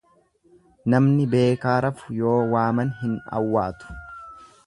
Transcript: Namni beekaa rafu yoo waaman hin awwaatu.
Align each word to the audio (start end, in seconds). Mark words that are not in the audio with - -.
Namni 0.93 1.27
beekaa 1.33 1.75
rafu 1.85 2.17
yoo 2.23 2.33
waaman 2.55 2.93
hin 3.05 3.15
awwaatu. 3.41 3.95